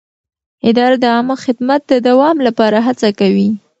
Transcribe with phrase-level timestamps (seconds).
[0.69, 3.49] اداره د عامه خدمت د دوام لپاره هڅه کوي.